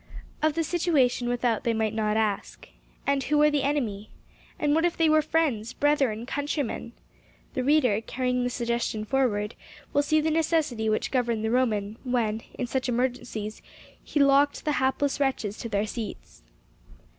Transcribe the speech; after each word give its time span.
Of 0.41 0.55
the 0.55 0.63
situation 0.63 1.29
without 1.29 1.63
they 1.63 1.75
might 1.75 1.93
not 1.93 2.17
ask. 2.17 2.67
And 3.05 3.21
who 3.25 3.37
were 3.37 3.51
the 3.51 3.61
enemy? 3.61 4.09
And 4.57 4.73
what 4.73 4.83
if 4.83 4.97
they 4.97 5.07
were 5.09 5.21
friends, 5.21 5.73
brethren, 5.73 6.25
countrymen? 6.25 6.93
The 7.53 7.63
reader, 7.63 8.01
carrying 8.01 8.43
the 8.43 8.49
suggestion 8.49 9.05
forward, 9.05 9.53
will 9.93 10.01
see 10.01 10.19
the 10.19 10.31
necessity 10.31 10.89
which 10.89 11.11
governed 11.11 11.45
the 11.45 11.51
Roman 11.51 11.97
when, 12.03 12.41
in 12.55 12.65
such 12.65 12.89
emergencies, 12.89 13.61
he 14.03 14.19
locked 14.19 14.65
the 14.65 14.71
hapless 14.81 15.19
wretches 15.19 15.59
to 15.59 15.69
their 15.69 15.85
seats. 15.85 16.41